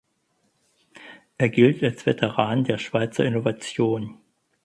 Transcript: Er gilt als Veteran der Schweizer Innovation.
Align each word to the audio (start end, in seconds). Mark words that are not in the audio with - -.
Er 1.37 1.49
gilt 1.51 1.83
als 1.83 2.07
Veteran 2.07 2.63
der 2.63 2.79
Schweizer 2.79 3.23
Innovation. 3.23 4.17